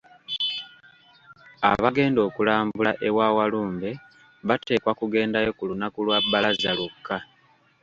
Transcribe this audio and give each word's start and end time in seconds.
Abagenda 1.71 2.19
okulambula 2.27 2.91
ewa 3.07 3.27
Walumbe 3.37 3.91
bateekwa 4.47 4.91
kugendayo 4.99 5.49
ku 5.57 5.63
lunaku 5.69 5.99
lwa 6.05 6.17
bbalaza 6.23 6.71
lwokka. 6.77 7.17